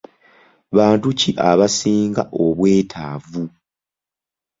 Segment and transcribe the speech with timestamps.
[0.77, 3.43] Bantu ki abasinga obwetaavu?